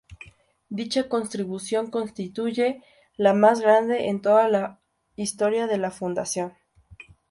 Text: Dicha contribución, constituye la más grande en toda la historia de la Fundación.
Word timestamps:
Dicha 0.71 1.07
contribución, 1.07 1.91
constituye 1.91 2.81
la 3.17 3.35
más 3.35 3.59
grande 3.59 4.07
en 4.07 4.19
toda 4.19 4.47
la 4.47 4.79
historia 5.15 5.67
de 5.67 5.77
la 5.77 5.91
Fundación. 5.91 6.53